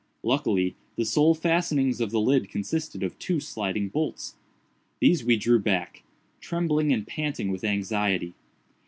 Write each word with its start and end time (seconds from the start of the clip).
Luckily, 0.23 0.73
the 0.95 1.05
sole 1.05 1.35
fastenings 1.35 2.01
of 2.01 2.09
the 2.09 2.19
lid 2.19 2.49
consisted 2.49 3.03
of 3.03 3.19
two 3.19 3.39
sliding 3.39 3.89
bolts. 3.89 4.33
These 4.99 5.23
we 5.23 5.37
drew 5.37 5.59
back—trembling 5.59 6.91
and 6.91 7.05
panting 7.05 7.51
with 7.51 7.63
anxiety. 7.63 8.33